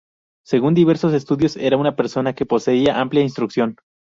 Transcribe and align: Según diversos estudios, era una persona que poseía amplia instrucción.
Según 0.43 0.73
diversos 0.73 1.13
estudios, 1.13 1.55
era 1.57 1.77
una 1.77 1.95
persona 1.95 2.33
que 2.33 2.47
poseía 2.47 2.99
amplia 2.99 3.21
instrucción. 3.21 3.75